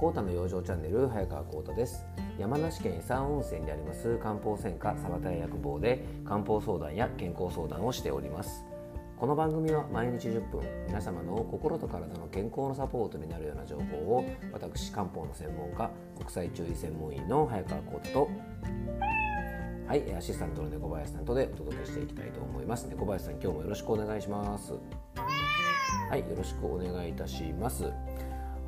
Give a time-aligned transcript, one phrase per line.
[0.00, 2.06] コータの養生チャンネル早川コータです。
[2.38, 8.64] 山梨県伊佐温泉であります漢方専科サバタ薬房で漢方相談や健康相談をしております。
[9.18, 18.30] この番組は毎日10分皆様の心と体の健康のサポートになるような情報を私漢方の専門家国際中医専門医の早川コータと
[19.86, 22.88] はいアシスタントの猫林さんとでお届けしていきたいと思います。
[22.88, 24.72] 猫林さん今日もよろしくお願いします。
[26.08, 27.92] はいよろしくお願いいたします。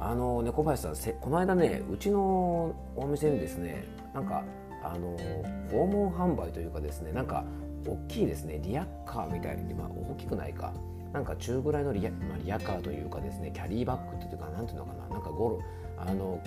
[0.04, 4.42] あの猫林さんこの間ねうちのお店にですねなんか
[4.82, 5.16] あの
[5.70, 7.44] 訪問販売というかですねなんか
[7.86, 10.72] 大きいですねリアカーみたいに、まあ、大きくないか
[11.12, 15.60] なんか中ぐらいのリア,、まあ、リアカーというかですねキャリーバッグっていうかなんていうのかななんかゴロ
[15.96, 16.40] あの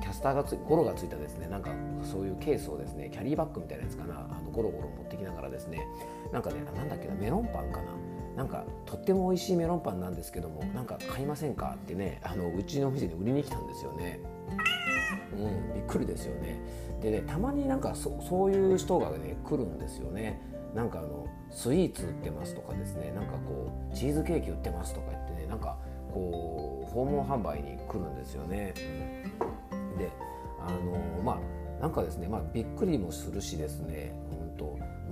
[0.00, 1.70] キャスターがつゴロがついたですねなんか
[2.02, 5.84] そういうケースをですねキャリーバッグみたいなやつかなあのゴロゴロ持ってきながらですね
[6.32, 7.90] なんかねなんだっけなメロンパンかな
[8.36, 14.20] なんかとっても美味しいメロンパンなんですけどもなんか買いませんかってねあのうちの店に売りに来たんですよね。
[15.32, 16.60] うん、びっくりですよね。
[17.00, 20.40] でねたまになんかそそういう人がね来るんですよね。
[20.74, 25.76] なんかあのスイーツ売ってますとかですねなんかこうチーズケーキ売ってますとか言ってねなんか
[26.12, 28.74] こう訪問販売に来るんですよね。
[29.70, 30.10] うん、で
[30.60, 34.12] あのまあなんかですね、まあ、びっくりもするしですね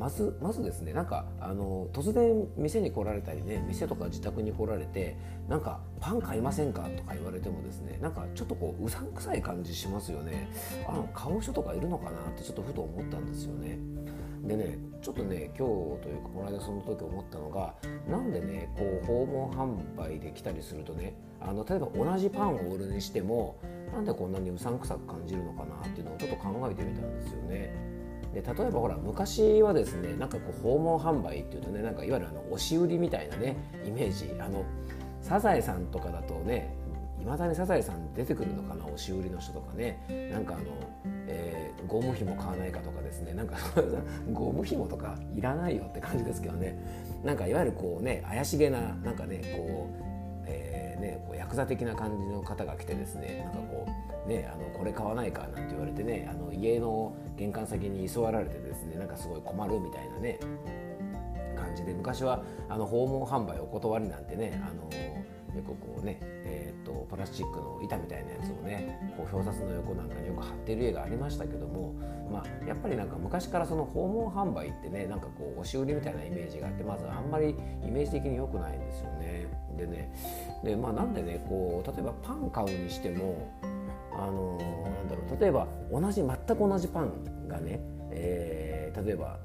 [0.03, 5.17] まずまずですねなんかあの突然店に来られたりね店とか自宅に来られて
[5.49, 6.83] なんかパン買いませんか？
[6.97, 10.51] とか言われてもですねなんかちょっとこううさんくさい感じしますよね。
[10.89, 12.19] あの買う人とかいるのかな？
[12.31, 13.79] ってちょっとふと思ったんですよね。
[14.43, 17.75] でねちょっとね今日というかこの間その時思ったのが
[18.11, 23.61] なんでねこう訪問販売で来たりするとねあの例えば同じパンを売るにしても
[23.93, 25.77] なんでこんなにうさんくさく感じるのかな？
[25.77, 28.02] っていうのをちょっと考えてみたんですよね。
[28.33, 34.33] で例えばほら昔はですねなんかこう訪問販売っていうとねなんかいわゆるあの押し売りみたいなねイメージ。
[34.41, 34.65] あの
[35.21, 36.75] サザエさんとかだとね
[37.21, 40.31] いまだにサザエさん出てくるのかな押し売りの人とかね。
[40.33, 40.65] なんかあの、
[41.29, 43.33] えー、ゴム紐買わないかとかですね。
[43.33, 43.57] なんか
[44.33, 46.77] ゴム紐とかいらないよって感じですけどね。
[47.23, 50.12] なんかいわゆるこうね怪しげななんかねこう
[50.47, 53.89] えーね、こうヤクザ的な感じの方が来てですねなんかこ
[54.27, 60.39] う、ね、あのこれ買わないかなんて言われてねあの家の玄関先に居座られてですねなんかすごい困るみたいなね
[61.57, 64.83] 感じで昔はあの訪問販売お断りなんてねあの
[65.57, 66.62] よくこうね、え
[67.05, 71.95] プラスチックの板みたいなやつをねこう表札の横なんかによく貼ってる家がありましたけども、
[72.31, 79.47] まあ、やっぱりなんか昔からその訪問販売ってねなんかこう押し売りみたいなイメージがあってまずあんまりイメージ的に良くないんですよね。
[79.77, 80.13] でね
[80.65, 83.51] で、まあ、なんでねこう例えばパン買うにしても
[84.13, 87.81] あのなんだろう例えば同じ全く同じパンがね、
[88.11, 89.39] えー、例えば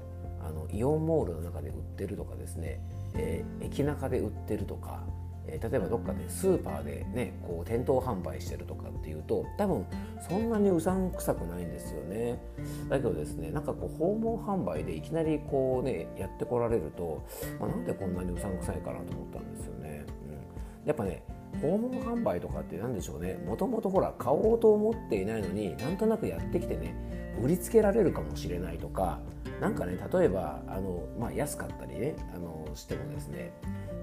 [0.46, 2.80] あのイオンモールの中で売ってるとかですね、
[3.14, 5.02] えー、駅中で売ってるとか、
[5.48, 9.86] え、例えばどっかでスーパーでねこう店頭販売してるとかっていうと多分
[10.28, 12.40] そんなにうさんくさくないんですよね。
[12.88, 17.24] だけどですねなんかこう訪問販売でいきなりこうねやってこられると、
[17.58, 20.04] まあ、なんでこんなにうさんくさいかなと思ったんですよね、
[20.82, 21.22] うん、やっぱね
[21.60, 23.34] 訪問販売とかって何でしょうね。
[23.46, 26.94] もともとほら買おうと思っていないのになんとなくやってきてね
[27.42, 29.20] 売りつけられるかもしれないとか
[29.60, 33.52] 何かね例えばあの、まあ、安かったりねあのしてもですね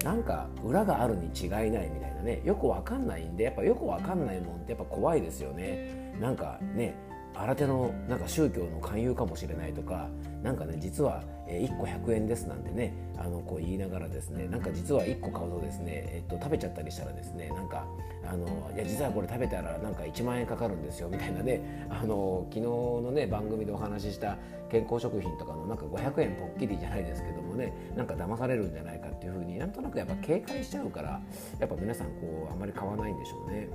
[0.05, 6.15] なんか裏があるに違いないみたいなねよくわかんないんでやっぱよくわかんないもんってやっぱ怖いですよね。
[6.21, 6.95] なんかね
[7.33, 10.07] 新手のなんか宗教の勧誘かもしれないとか
[10.45, 17.87] なんかね実は1個100円ですなんてねあのこう言いながらですねなんか実は1個買うとですね、えっと、食べちゃったりしたらですねなんか
[18.23, 18.45] あの
[18.75, 24.37] いや実はこれ食べたらなんか1万円かかるんですよみたいなねあの昨日のね番組でお話しした
[24.69, 31.21] 健康食品とかのなんか500円ぽっきりじゃないですけどもねなんか騙されるんじゃないかっていうふうになんとなくやっぱ警戒しちゃうから
[31.59, 33.67] やっぱ皆さんこうあんまり買わないんでしょうね。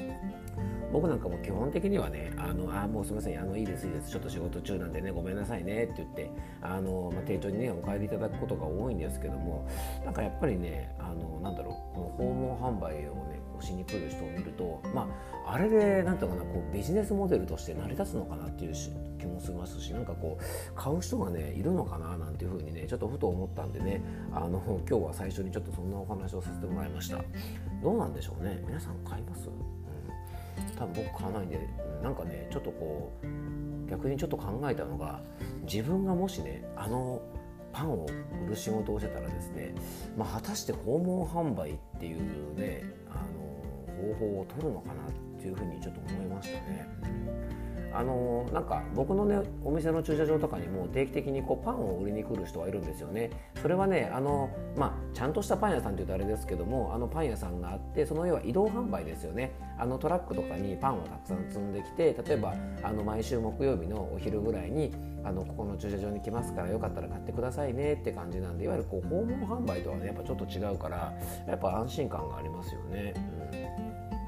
[0.00, 0.09] うん
[0.92, 6.30] 僕なんかも基本的にはね、あのあもうすみません、あのいいです、いいです、ちょっと仕事中なんでね、ごめんなさいねって言って、
[6.62, 9.66] あのまあ、丁重にね、お帰りいただくことが多いんですけども、
[10.04, 15.08] なんかやっぱりね、あのなんだろう、この訪問販売をね、こうしに来る人を見ると、ま
[15.46, 18.74] あ、あれで、なんていうかな、こうビジネスモデルとして成り立つのかなっていう
[19.18, 24.02] 気もしますし、なんかこう、買う人がね、いるのかななんていうふうにね、ちょっとふと思ったんでね、
[24.32, 27.22] あの今日は最初にちょっとそんなお話をさせてもらいました。
[27.82, 29.48] どうなんでしょうね、皆さん買います？
[30.76, 31.58] 多分僕買わないんで
[32.02, 35.20] なんかねちょっとこう逆にちょっと考えたのが
[35.62, 37.20] 自分がもしねあの
[37.72, 38.06] パンを
[38.46, 39.74] 売る仕事をしてたらですね、
[40.16, 46.88] まあ、果たして訪問販売っていうねあの方法を取るのかなっていうふうにちょっと思いましたね。
[48.00, 53.30] あのなんか僕のねお店の駐車場とかにも定期的にこうパンを売りに来る人はいるんですよね。
[53.60, 59.52] それはねあの、まあ、ちゃんとしたパン屋さんというとあれですけどもあのパン屋さんがあってその要は移動販売ですよね。
[59.78, 64.92] あのトラックとかにパンをたくさん積んできて例えばあの毎週木曜日のお昼ぐらいに
[65.22, 71.12] あのここの駐車場に来ますからよかったら買ってくださいねって感じなんでいわゆるこう訪問販売とはねやっぱちょっと違うから
[71.46, 73.12] やっぱ安心感がありますよね。
[73.16, 74.19] うん。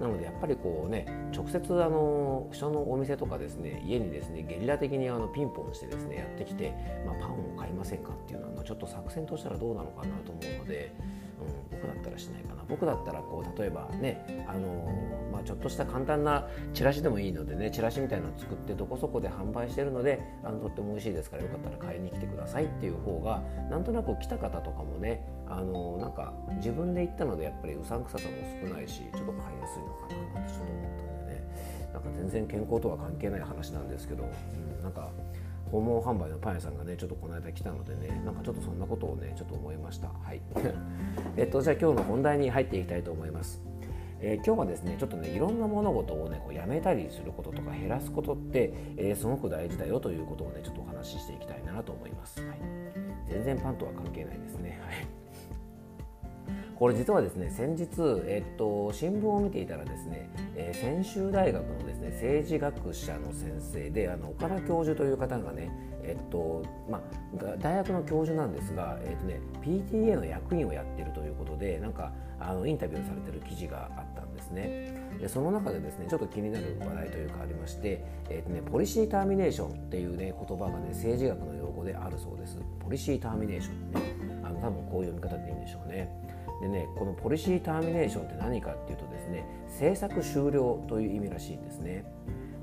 [0.00, 6.74] なのでやっぱりこうね直接あの人のお店とかですね家にですねゲリラ的にあのピンポンしてですねやってきて、
[7.06, 10.92] まあ、パンを買いませんかっていうのはちょっと作戦としたらどうなのかなと思うので、
[11.40, 12.56] うん、僕だったらしないかな。
[12.68, 14.92] 僕だったらこう例えばねあの、
[15.32, 28.34] まあ、ちょっとした簡単なチラシでもいいのでねチラシみたいなのを作ってどこそこで販売してるのであのとっても美味しいですからよかったら買いに来てくださいっていう方がなんとなく来た方とかもねあのなんか自分で行ったのでやっぱりうさんくささも
[28.68, 30.00] 少ないしちょっと買いやすいのか
[30.34, 31.46] なってちょっと思ったんでね。
[31.92, 35.10] なんか全然健康とは関係ない話なんですけど、うん、なんか
[35.70, 40.08] 訪問販売のパン屋さんがねちょっとこの間来たのでねなんかちょっとそんなことをねちょっと思いました。
[40.08, 40.40] はい。
[41.36, 43.62] えっとじゃあ今日の本題に入っていきたいと思います。
[44.20, 52.58] えー、今日はですねちょっとねいろんな物事をねこうやめたりすることとか減らすことって、えー、すごく大事だよということをねちょっとお話ししていきたいなと思います、はい、
[53.28, 54.80] 全然パンとは関係ないですね。
[54.82, 55.25] はい。
[56.78, 57.86] これ実はですね先日、
[58.26, 65.70] えっと、新聞を見ていたらですね、えー、専修大学のですね政治学者の先生であの岡田教授という方がね
[66.06, 74.94] えっとまあ、大学の教授なんですが、えっとね、PTA の役員をやっているということでなんかあのインタビューされている記事があったんですね。
[75.18, 82.60] でその中でですねちょっと気になる話題というかありまして、えっとね、ポリシーターミネーションっていう、ね、言葉がね政治学の用語であるそうです。
[82.78, 84.14] ポリシーターミネーションね。
[84.44, 86.08] あの多分こういう読み方でいいんでしょうね。
[86.60, 92.04] でねこのポリシーターミネーションって何かっていうとですね政策終了という意味らしいんですね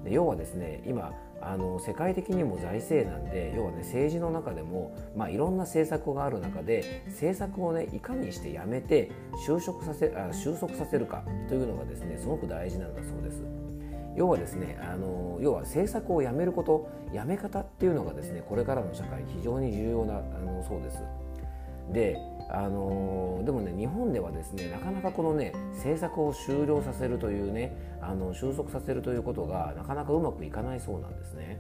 [0.03, 9.11] で要はですね今あの世界的にも財政難で要はね政治の中でも、まあ、いろんな政策がある中で政策をねいかにしてやめて
[9.45, 13.43] 収束させあ収束させるかというのがですねすごく大事なんだそうです。
[14.15, 21.03] 要はですねあの要は政策をやめることやめ方っていうのがですねこれからの社会非常に重要なあのそうです。
[21.91, 22.15] で
[22.53, 31.59] あのでもね日本ではですねなかなかこのね政策を終了させるというねあの収束させるということがなかなかうまくいかないそうなんですね。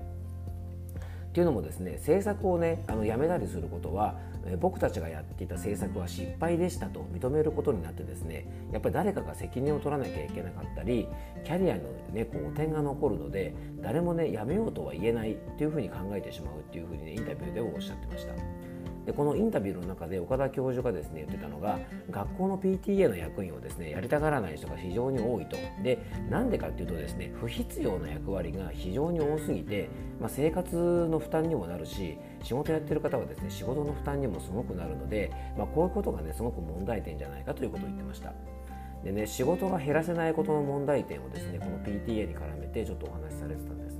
[1.33, 4.19] っていうのもですね政策をねあのやめたりすることは
[4.59, 11.07] 僕たちがやっていた政策は失敗でしたと認めることになってですねやっぱり誰かが責任を取らなきゃいけなかったり
[11.43, 11.81] キャリアの、
[12.11, 18.62] ね、こう点が残るので誰もねやめようとは言えないっていうふうに考えてしまうっていうふうにねインタビューでもおっしゃってました。
[19.05, 21.79] でこのインタビューの中で岡田教授がですね言ってたのが
[22.09, 29.89] 学校の PTA の役員をですねやりたがらない人が非常に多いとでなんでかっていうとですね不必要な役割が非常に多すぎて、
[30.19, 30.75] まあ、生活
[31.09, 38.33] の負担にもなるし仕事やってる方はですね仕事の負担にもすごくなるので、まあ、こういうことがねすごく問題点じゃないかということを言ってました。
[39.03, 43.92] でね仕事が減らせないことの問題点をですねこの PTA に絡めてちょっとお話しされてたんです。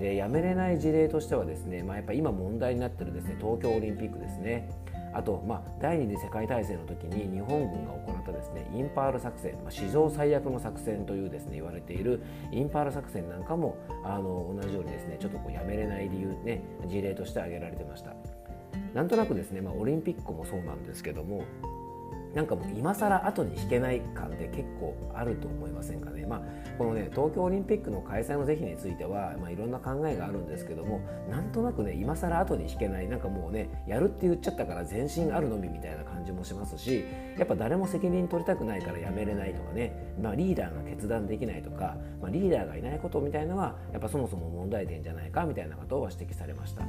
[0.00, 4.68] でやめれない事例としてはですね、まあ、やっぱ今問題になってるですね東京オリンピックですね。
[5.12, 18.14] あと、まあ、第二次世界大戦の時に日本軍が行ったですねインパール作戦、まあ、史上最悪の作戦というですね言われているインパール作戦なんかもあの同じようにですねちょっとこうやめれない理由ね事例として挙げられてました。
[18.94, 21.42] なんとなくですね、まあ、オリンピックもそうなんですけども
[22.34, 26.26] なんかもう今更後に引けない感って結構あると思いませんかね。
[26.26, 26.42] まあ、
[26.78, 37.04] このね東京オリンピックの開催の是非については、まあ、いろんな考えがあるんですけどもなんとなくね今更後に引けないなんかもうねやるって言っちゃったから全身あるのみみたいな感じもしますし
[37.36, 46.84] やっぱ誰も責任取りたくないからやめれないとかね、まあ、リーダーが決断できないとか、まあ、リーダーがいないことみたいなのはやっぱそもそも問題点じゃないかみたいなことは指摘されました。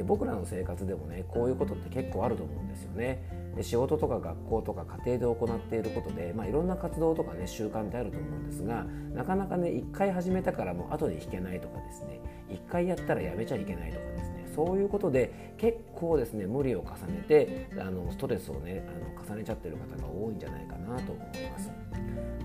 [0.00, 3.22] で僕らの生活でもねこういうことって結構あると思うんですよね。
[3.54, 21.70] で仕事とか学校とか家庭で行っていることで、まあ、いろんな活動とかね習慣ってあると思うんですがなかなかね一回始めたからもう後に引けないとかですね一回やったらやめちゃいけないとかですねそういうことで結構ですね無理を重ねてあのストレスをねあの重ねちゃってる方が多いんじゃないかなと思います。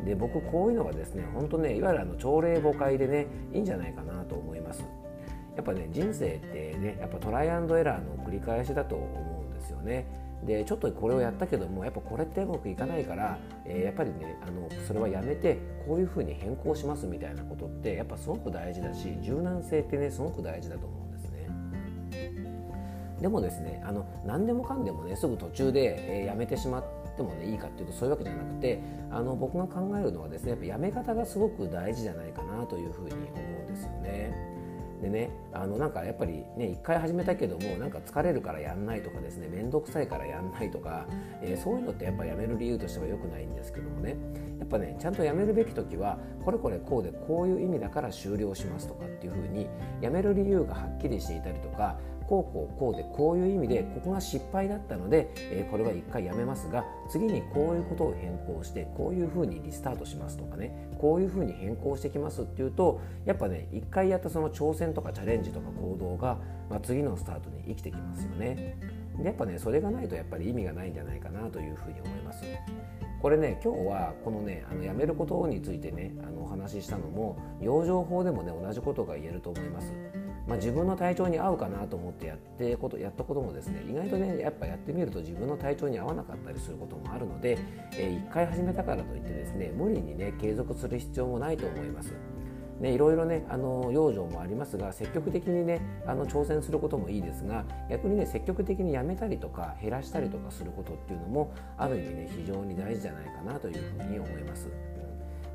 [0.04, 4.84] で僕こういうのがですね本当ねいわゆるあの朝礼誤解でねいいんじゃないかなと思います。
[5.56, 10.06] やっぱね人生ってねやっぱトライアンドエラーの繰り返しだと思うんですよね。
[10.46, 15.58] でちょっとこれをやったけどもやっぱこれってうまくいかないから、えー、やっぱりねあのそれはやめて
[15.88, 21.50] こういうふうに変更しますみたいなことってやっぱすごく大事だし柔軟性ってねすごく大事だと思うんですね。
[23.22, 26.84] でもですねあの何でもかんでもねすぐ途中で、えー、やめてしまっ
[27.16, 34.55] てもねいいかっていうとそういうわけじゃなくてあの僕が考えるのはですねやっぱやめ方がすごく大事じゃないかなというふうに思うんですよね。
[35.02, 41.06] でねあのなんかやっぱりね一回始めたけどもなんか疲れるからやんないとかですね面倒くさいからやんないとか、
[41.42, 44.18] えー、そういうのってやっぱやめる理由としては良くないんですけどもね。
[44.60, 49.68] やっぱねちゃんとやめるべき時はこれこれこうでこういう意味だから終了しますとかっていうふうに
[50.02, 66.40] やめる理由がはっきりしていたりとかこうこうこうでこういう意味でここが失敗だったので、えー、これは一回やめますが次にこういうことを変更してこういうふうにリスタートしますとかねこういうふうに変更してきますっていうとやっぱね一回やったその挑戦とかチャレンジとか行動が、
[66.70, 68.78] まあ、次のスタートに生きてきますよね。
[69.18, 72.44] でやっぱねそれがないとやっぱり意味がないんじゃないかなというふうに思います。
[73.22, 79.94] これね今日はこのねあのやめることについてねあのお話ししたのも養生法でもね同じことが言えると思います。
[80.48, 87.58] まあ、自分の体調に合うかなと思ってやってことやったこともですね意外とねやっぱやってみると自分の体調に合わなかったりすることもあるので、
[87.94, 92.14] えー、1回始めたからといってですね無理にね継続する必要もないと思います。
[92.80, 104.68] ね、いろいろねあの養生もありますが積極的にねあの挑戦することもいいですが逆にね積極的にやめたりとか減らしたりとかすることっていうのもある意味ね非常に大事じゃないかなというふうに思います。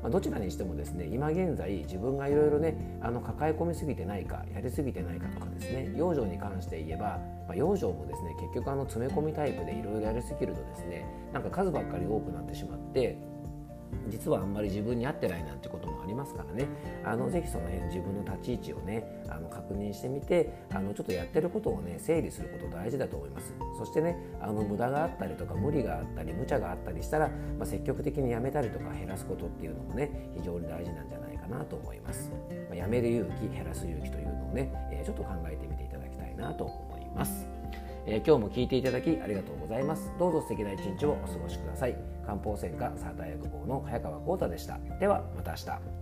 [0.01, 13.17] まあ、どちらにしてもですね今現在自分がいろいろねあの抱え込みすぎてないかやりすぎてないかとかですね養生に関して言えば、まあ、養生もですね結局あの詰め込みタイプでいろいろやりすぎるとですねなんか数ばっかり多くなってしまって
[14.09, 16.67] 実はあんまり自分に合ってないなんてこともありますからね。
[17.03, 23.53] あのぜひその辺自分の立ち位置をねあの確認してみてあのちょっとやってることをね整理すること大事だと思います。
[23.77, 32.31] そしてねあの無駄があったりとか無理があったり無茶があったりしたら、まあ、積極的にやめたりとか減らすことっていうのもね非常に大事なんじゃないかなと思います、
[32.69, 37.47] まあ、やめる勇気減らす勇気というのをね、えー、ちょっと考えてみていただきたいなと思います
[38.05, 40.11] えー、今日も聞いていただきありがとうございます。
[40.17, 41.95] どうぞ素敵な一日をお過ごしください。
[42.25, 44.79] 漢方専科サーター薬房の早川浩太でした。
[44.99, 46.00] ではまた明日。